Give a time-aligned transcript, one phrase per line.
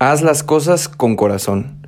[0.00, 1.84] Haz las cosas con corazón.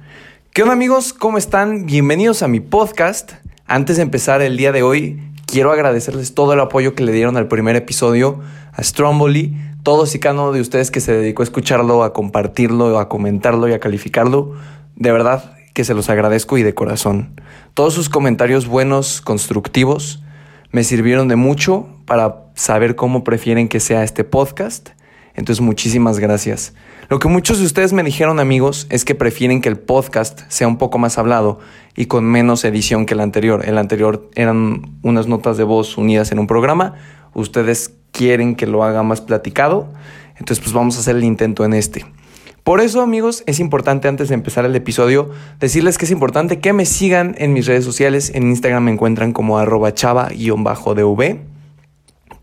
[0.52, 1.12] ¿Qué onda amigos?
[1.12, 1.86] ¿Cómo están?
[1.86, 3.34] Bienvenidos a mi podcast.
[3.68, 7.36] Antes de empezar el día de hoy, quiero agradecerles todo el apoyo que le dieron
[7.36, 8.40] al primer episodio,
[8.72, 12.98] a Stromboli, todos y cada uno de ustedes que se dedicó a escucharlo, a compartirlo,
[12.98, 14.56] a comentarlo y a calificarlo.
[14.96, 17.40] De verdad que se los agradezco y de corazón.
[17.74, 20.20] Todos sus comentarios buenos, constructivos,
[20.72, 24.88] me sirvieron de mucho para saber cómo prefieren que sea este podcast.
[25.36, 26.74] Entonces muchísimas gracias.
[27.10, 30.68] Lo que muchos de ustedes me dijeron amigos es que prefieren que el podcast sea
[30.68, 31.58] un poco más hablado
[31.96, 33.64] y con menos edición que el anterior.
[33.66, 36.94] El anterior eran unas notas de voz unidas en un programa.
[37.34, 39.92] Ustedes quieren que lo haga más platicado.
[40.38, 42.06] Entonces pues vamos a hacer el intento en este.
[42.62, 46.72] Por eso, amigos, es importante antes de empezar el episodio decirles que es importante que
[46.72, 48.30] me sigan en mis redes sociales.
[48.36, 51.40] En Instagram me encuentran como arroba chava-dv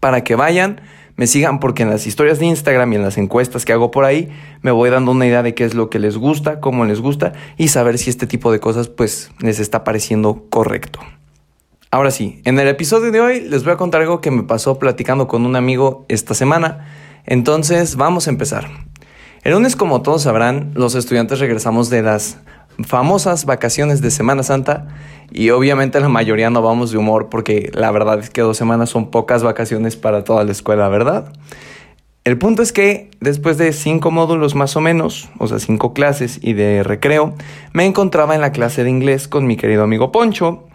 [0.01, 0.81] para que vayan,
[1.17, 4.05] me sigan porque en las historias de Instagram y en las encuestas que hago por
[4.05, 4.29] ahí
[4.61, 7.33] me voy dando una idea de qué es lo que les gusta, cómo les gusta
[7.57, 10.99] y saber si este tipo de cosas pues les está pareciendo correcto.
[11.89, 14.77] Ahora sí, en el episodio de hoy les voy a contar algo que me pasó
[14.77, 16.85] platicando con un amigo esta semana.
[17.25, 18.69] Entonces vamos a empezar.
[19.43, 22.37] El lunes, como todos sabrán, los estudiantes regresamos de las
[22.85, 24.87] famosas vacaciones de Semana Santa
[25.31, 28.89] y obviamente la mayoría no vamos de humor porque la verdad es que dos semanas
[28.89, 31.31] son pocas vacaciones para toda la escuela, ¿verdad?
[32.23, 36.39] El punto es que después de cinco módulos más o menos, o sea, cinco clases
[36.41, 37.33] y de recreo,
[37.71, 40.65] me encontraba en la clase de inglés con mi querido amigo Poncho.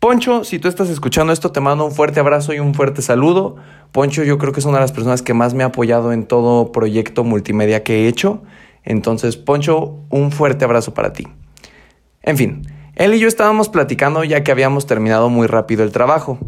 [0.00, 3.56] Poncho, si tú estás escuchando esto, te mando un fuerte abrazo y un fuerte saludo.
[3.90, 6.26] Poncho yo creo que es una de las personas que más me ha apoyado en
[6.26, 8.42] todo proyecto multimedia que he hecho.
[8.84, 11.26] Entonces, Poncho, un fuerte abrazo para ti.
[12.22, 12.62] En fin,
[12.98, 16.38] él y yo estábamos platicando ya que habíamos terminado muy rápido el trabajo.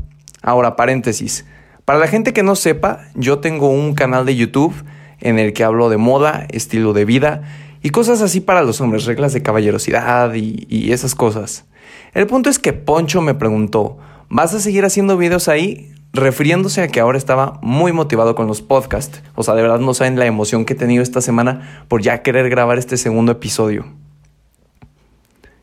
[0.42, 1.46] Ahora, paréntesis.
[1.84, 4.74] Para la gente que no sepa, yo tengo un canal de YouTube
[5.20, 7.42] en el que hablo de moda, estilo de vida
[7.82, 11.66] y cosas así para los hombres, reglas de caballerosidad y, esas cosas.
[12.14, 15.92] El punto es que Poncho me preguntó, ¿vas a seguir haciendo videos ahí?
[16.12, 19.22] refiriéndose a que ahora estaba muy motivado con los podcasts.
[19.36, 22.22] O sea, de verdad no saben la emoción que he tenido esta semana por ya
[22.22, 23.99] querer grabar este segundo episodio.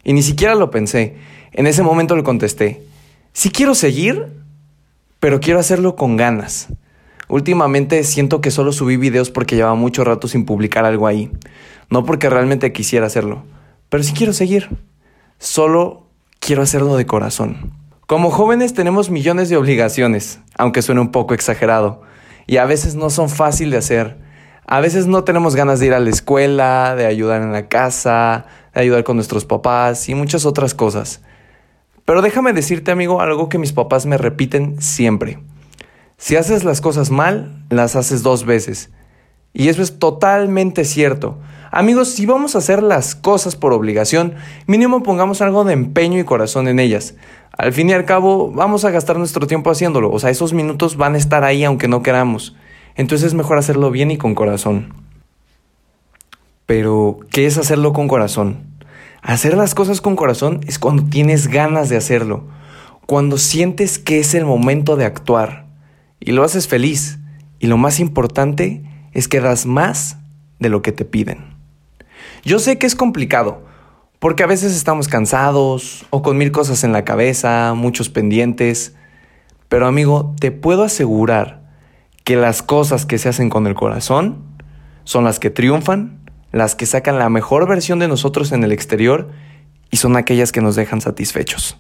[0.08, 1.18] Y ni siquiera lo pensé.
[1.52, 2.82] En ese momento le contesté,
[3.34, 4.28] sí quiero seguir,
[5.20, 6.70] pero quiero hacerlo con ganas.
[7.28, 11.30] Últimamente siento que solo subí videos porque llevaba mucho rato sin publicar algo ahí.
[11.90, 13.44] No porque realmente quisiera hacerlo,
[13.90, 14.70] pero sí quiero seguir.
[15.40, 16.08] Solo
[16.40, 17.74] quiero hacerlo de corazón.
[18.06, 22.02] Como jóvenes tenemos millones de obligaciones, aunque suene un poco exagerado,
[22.46, 24.18] y a veces no son fáciles de hacer.
[24.66, 28.46] A veces no tenemos ganas de ir a la escuela, de ayudar en la casa,
[28.80, 31.22] ayudar con nuestros papás y muchas otras cosas.
[32.06, 35.40] Pero déjame decirte, amigo, algo que mis papás me repiten siempre.
[36.18, 38.90] Si haces las cosas mal, las haces dos veces.
[39.54, 41.38] Y eso es totalmente cierto.
[41.72, 44.36] Amigos, si vamos a hacer las cosas por obligación,
[44.68, 47.16] mínimo pongamos algo de empeño y corazón en ellas.
[47.58, 50.12] Al fin y al cabo, vamos a gastar nuestro tiempo haciéndolo.
[50.12, 52.56] O sea, esos minutos van a estar ahí aunque no queramos.
[52.96, 55.07] Entonces es mejor hacerlo bien y con corazón.
[56.68, 58.68] Pero, ¿qué es hacerlo con corazón?
[59.24, 62.44] Hacer las cosas con corazón es cuando tienes ganas de hacerlo.
[63.08, 65.66] Cuando sientes que es el momento de actuar.
[66.20, 67.18] Y lo haces feliz.
[67.58, 68.84] Y lo más importante
[69.14, 70.18] es que das más
[70.60, 71.56] de lo que te piden.
[72.44, 73.66] Yo sé que es complicado
[74.20, 78.94] porque a veces estamos cansados o con mil cosas en la cabeza, muchos pendientes.
[79.70, 81.62] Pero amigo, te puedo asegurar
[82.24, 84.44] que las cosas que se hacen con el corazón
[85.04, 86.17] son las que triunfan,
[86.52, 89.30] las que sacan la mejor versión de nosotros en el exterior
[89.92, 91.78] y son aquellas que nos dejan satisfechos.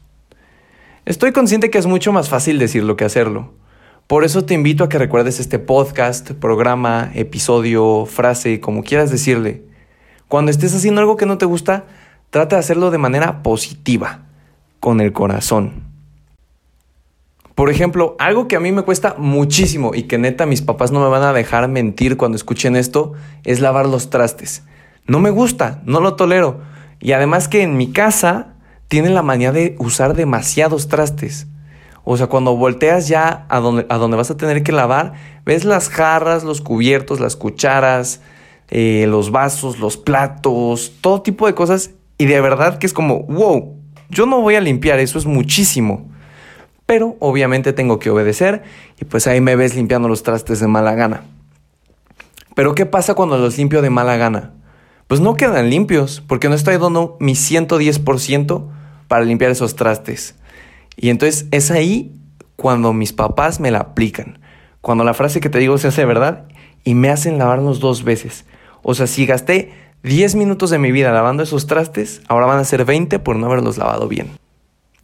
[1.06, 3.54] Estoy consciente que es mucho más fácil decirlo que hacerlo.
[4.08, 9.64] Por eso te invito a que recuerdes este podcast, programa, episodio, frase, como quieras decirle.
[10.28, 11.86] Cuando estés haciendo algo que no te gusta,
[12.30, 14.26] Trata de hacerlo de manera positiva,
[14.82, 15.87] con el corazón.
[17.58, 21.00] Por ejemplo, algo que a mí me cuesta muchísimo y que neta mis papás no
[21.00, 23.14] me van a dejar mentir cuando escuchen esto
[23.46, 24.62] es lavar los trastes.
[25.08, 26.62] No me gusta, no lo tolero.
[27.00, 28.54] Y además que en mi casa
[28.90, 31.48] tienen la manía de usar demasiados trastes.
[32.04, 35.14] O sea, cuando volteas ya a donde, a donde vas a tener que lavar,
[35.44, 38.22] ves las jarras, los cubiertos, las cucharas,
[38.70, 41.90] eh, los vasos, los platos, todo tipo de cosas
[42.20, 43.78] y de verdad que es como, wow,
[44.12, 46.16] yo no voy a limpiar, eso es muchísimo.
[46.88, 48.64] Pero obviamente tengo que obedecer
[49.00, 51.26] y pues ahí me ves limpiando los trastes de mala gana.
[52.56, 54.54] Pero ¿qué pasa cuando los limpio de mala gana?
[55.08, 58.68] Pues no quedan limpios porque no estoy dando mi 110%
[59.08, 60.36] para limpiar esos trastes.
[60.96, 62.16] Y entonces es ahí
[62.56, 64.40] cuando mis papás me la aplican.
[64.82, 66.46] Cuando la frase que te digo se hace verdad
[66.84, 68.46] y me hacen lavarlos dos veces.
[68.82, 69.74] O sea, si gasté
[70.04, 73.48] 10 minutos de mi vida lavando esos trastes, ahora van a ser 20 por no
[73.48, 74.30] haberlos lavado bien.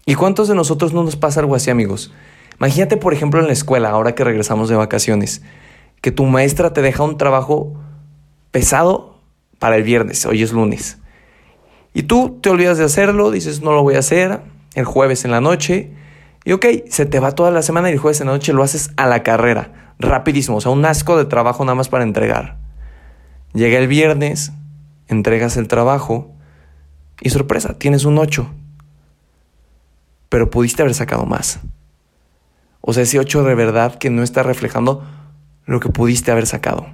[0.05, 2.11] ¿Y cuántos de nosotros no nos pasa algo así, amigos?
[2.59, 5.41] Imagínate, por ejemplo, en la escuela, ahora que regresamos de vacaciones,
[6.01, 7.73] que tu maestra te deja un trabajo
[8.51, 9.19] pesado
[9.59, 10.97] para el viernes, hoy es lunes.
[11.93, 14.41] Y tú te olvidas de hacerlo, dices, no lo voy a hacer,
[14.75, 15.91] el jueves en la noche,
[16.43, 18.63] y ok, se te va toda la semana y el jueves en la noche lo
[18.63, 22.57] haces a la carrera, rapidísimo, o sea, un asco de trabajo nada más para entregar.
[23.53, 24.51] Llega el viernes,
[25.07, 26.33] entregas el trabajo
[27.21, 28.49] y sorpresa, tienes un 8.
[30.33, 31.59] Pero pudiste haber sacado más.
[32.81, 35.05] O sea, ese 8 de verdad que no está reflejando
[35.67, 36.87] lo que pudiste haber sacado.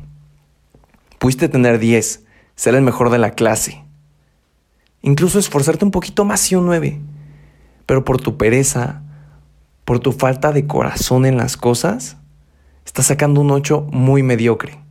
[1.19, 2.25] Pudiste tener 10,
[2.55, 3.85] ser el mejor de la clase.
[5.01, 6.99] Incluso esforzarte un poquito más y un 9.
[7.85, 9.03] Pero por tu pereza,
[9.85, 12.17] por tu falta de corazón en las cosas,
[12.85, 14.81] estás sacando un 8 muy mediocre.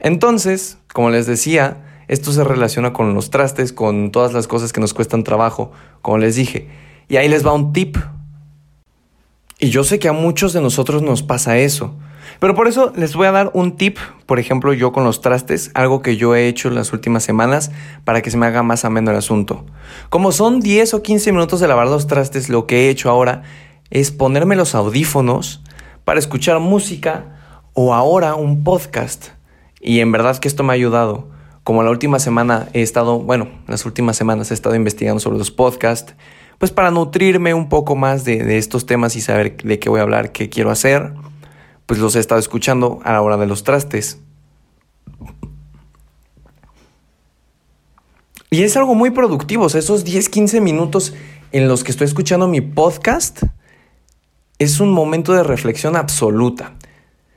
[0.00, 4.80] Entonces, como les decía, esto se relaciona con los trastes, con todas las cosas que
[4.80, 5.70] nos cuestan trabajo,
[6.02, 6.82] como les dije.
[7.08, 7.96] Y ahí les va un tip.
[9.58, 11.96] Y yo sé que a muchos de nosotros nos pasa eso.
[12.40, 15.70] Pero por eso les voy a dar un tip, por ejemplo, yo con los trastes,
[15.74, 17.70] algo que yo he hecho las últimas semanas
[18.04, 19.64] para que se me haga más ameno el asunto.
[20.08, 23.42] Como son 10 o 15 minutos de lavar los trastes, lo que he hecho ahora
[23.90, 25.62] es ponerme los audífonos
[26.04, 27.36] para escuchar música
[27.72, 29.28] o ahora un podcast.
[29.80, 31.28] Y en verdad que esto me ha ayudado.
[31.62, 35.50] Como la última semana he estado, bueno, las últimas semanas he estado investigando sobre los
[35.50, 36.14] podcasts,
[36.64, 40.02] pues para nutrirme un poco más de, estos temas y saber de qué voy a
[40.02, 41.12] hablar, qué quiero hacer
[41.84, 44.18] pues los he estado escuchando a la hora de los trastes.
[48.48, 51.12] Y es algo muy productivo, esos 10, 15 minutos
[51.52, 53.42] en los que estoy escuchando mi podcast
[54.58, 56.72] es un momento de reflexión absoluta.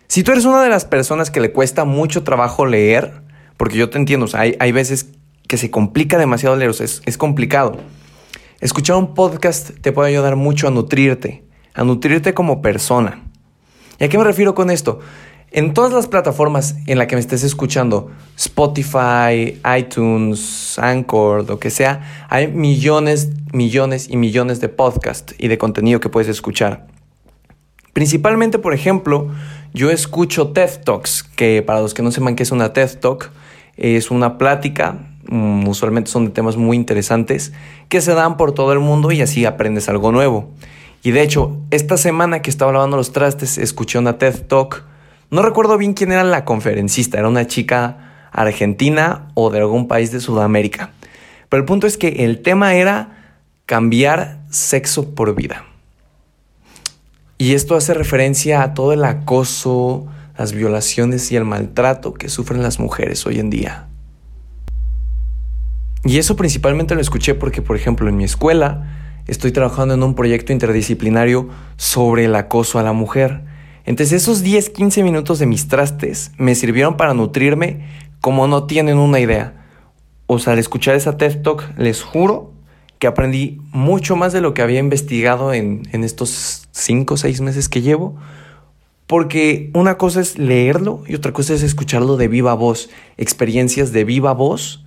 [0.08, 3.24] Si tú eres una de las personas que le cuesta mucho trabajo leer,
[3.58, 5.08] porque yo te entiendo, hay, veces
[5.50, 7.78] que se complica demasiado leer, o sea, es complicado.
[8.60, 11.44] Escuchar un podcast te puede ayudar mucho a nutrirte,
[11.76, 13.24] a nutrirte como persona.
[14.00, 15.00] ¿Y a qué me refiero con esto?
[15.52, 21.70] En todas las plataformas en las que me estés escuchando, Spotify, iTunes, Anchor, lo que
[21.70, 26.88] sea, hay millones, millones y millones de podcasts y de contenido que puedes escuchar.
[27.94, 29.30] Principalmente, por ejemplo,
[29.72, 33.30] yo escucho TED Talks, que para los que no sepan qué es una TED Talk,
[33.76, 37.54] es una plática, usualmente son de temas muy interesantes,
[37.90, 40.50] que se dan por todo el mundo y así aprendes algo nuevo.
[41.04, 44.84] Y de hecho, esta semana que estaba lavando los trastes, escuché una TED Talk.
[45.30, 50.12] No recuerdo bien quién era la conferencista, era una chica argentina o de algún país
[50.12, 50.92] de Sudamérica.
[51.50, 53.36] Pero el punto es que el tema era
[53.66, 55.66] cambiar sexo por vida.
[57.38, 60.08] Y esto hace referencia a todo el acoso,
[60.38, 63.88] las violaciones y el maltrato que sufren las mujeres hoy en día.
[66.04, 70.16] Y eso principalmente lo escuché porque, por ejemplo, en mi escuela, estoy trabajando en un
[70.16, 73.44] proyecto interdisciplinario sobre el acoso a la mujer.
[73.86, 77.86] Entonces esos 10, 15 minutos de mis trastes me sirvieron para nutrirme
[78.22, 79.66] como no tienen una idea.
[80.26, 82.54] O sea, al escuchar esa TED Talk, les juro
[83.00, 87.42] que aprendí mucho más de lo que había investigado en, en estos 5 o 6
[87.42, 88.18] meses que llevo.
[89.06, 94.04] Porque una cosa es leerlo y otra cosa es escucharlo de viva voz, experiencias de
[94.04, 94.84] viva voz.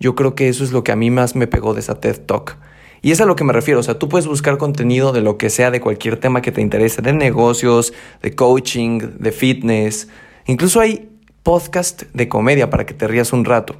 [0.00, 2.20] Yo creo que eso es lo que a mí más me pegó de esa TED
[2.20, 2.56] Talk.
[3.02, 5.36] Y es a lo que me refiero, o sea, tú puedes buscar contenido de lo
[5.36, 7.92] que sea, de cualquier tema que te interese, de negocios,
[8.22, 10.08] de coaching, de fitness.
[10.46, 11.10] Incluso hay
[11.42, 13.76] podcast de comedia para que te rías un rato.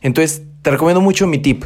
[0.00, 1.64] Entonces, te recomiendo mucho mi tip.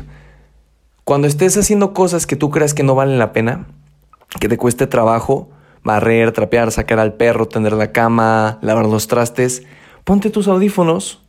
[1.04, 3.66] Cuando estés haciendo cosas que tú creas que no valen la pena,
[4.38, 5.50] que te cueste trabajo,
[5.82, 9.64] barrer, trapear, sacar al perro, tender la cama, lavar los trastes,
[10.04, 11.22] ponte tus audífonos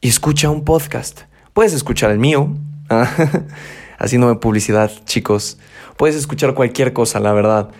[0.00, 1.27] y escucha un podcast.
[1.58, 2.54] Puedes escuchar el mío.
[3.98, 5.58] haciéndome publicidad, chicos.
[5.96, 7.70] Puedes escuchar cualquier cosa, la verdad.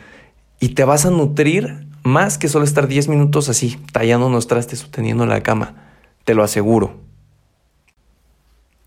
[0.58, 4.82] Y te vas a nutrir más que solo estar 10 minutos así, tallando unos trastes
[4.82, 5.76] o teniendo la cama.
[6.24, 6.96] Te lo aseguro.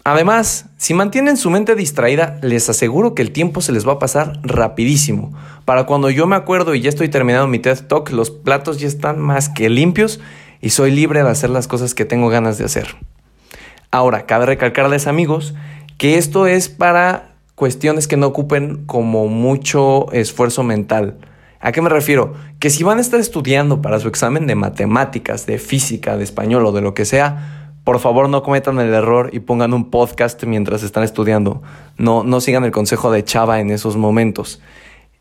[0.04, 4.00] Además, si mantienen su mente distraída, les aseguro que el tiempo se les va a
[4.00, 5.32] pasar rapidísimo.
[5.64, 8.90] Para cuando yo me acuerdo y ya estoy terminando mi TED Talk, los platos ya
[8.90, 10.20] están más que limpios
[10.60, 12.98] y soy libre de hacer las cosas que tengo ganas de hacer.
[13.92, 15.54] Ahora, cabe recalcarles amigos
[15.98, 21.18] que esto es para cuestiones que no ocupen como mucho esfuerzo mental.
[21.60, 22.34] ¿A qué me refiero?
[22.60, 26.66] Que si van a estar estudiando para su examen de matemáticas, de física, de español
[26.66, 30.42] o de lo que sea, por favor no cometan el error y pongan un podcast
[30.46, 31.62] mientras están estudiando.
[31.98, 34.62] No, no sigan el consejo de Chava en esos momentos.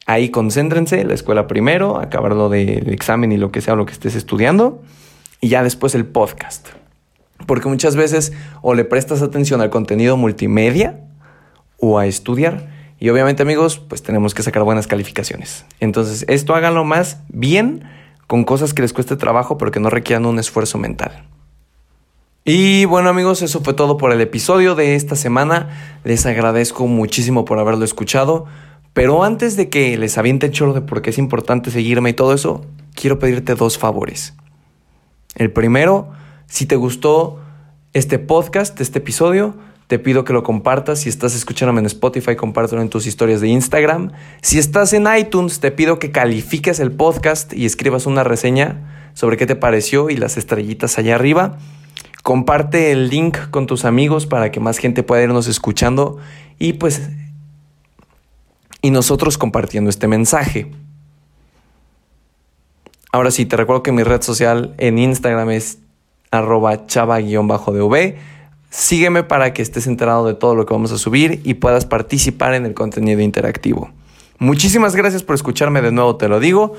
[0.06, 3.92] Ahí concéntrense, la escuela primero, acabar lo del examen y lo que sea, lo que
[3.92, 4.80] estés estudiando,
[5.40, 6.79] y ya después el podcast.
[7.46, 8.32] Porque muchas veces
[8.62, 11.00] o le prestas atención al contenido multimedia
[11.78, 12.68] o a estudiar.
[12.98, 15.64] Y obviamente amigos, pues tenemos que sacar buenas calificaciones.
[15.80, 17.84] Entonces, esto háganlo más bien
[18.26, 21.24] con cosas que les cueste trabajo, pero que no requieran un esfuerzo mental.
[22.44, 25.68] Y bueno amigos, eso fue todo por el episodio de esta semana.
[26.04, 28.46] Les agradezco muchísimo por haberlo escuchado.
[28.92, 32.12] Pero antes de que les aviente el choro de por qué es importante seguirme y
[32.14, 34.34] todo eso, quiero pedirte dos favores.
[35.36, 36.10] El primero,
[36.50, 37.38] si te gustó
[37.92, 39.54] este podcast, este episodio,
[39.86, 40.98] te pido que lo compartas.
[40.98, 44.10] Si estás escuchándome en Spotify, compártelo en tus historias de Instagram.
[44.42, 49.36] Si estás en iTunes, te pido que califiques el podcast y escribas una reseña sobre
[49.36, 51.58] qué te pareció y las estrellitas allá arriba.
[52.24, 56.18] Comparte el link con tus amigos para que más gente pueda irnos escuchando
[56.58, 57.10] y pues
[58.82, 60.72] y nosotros compartiendo este mensaje.
[63.12, 65.78] Ahora sí, te recuerdo que mi red social en Instagram es
[66.30, 68.16] arroba chava-dv.
[68.70, 72.54] Sígueme para que estés enterado de todo lo que vamos a subir y puedas participar
[72.54, 73.90] en el contenido interactivo.
[74.38, 76.74] Muchísimas gracias por escucharme de nuevo, te lo digo,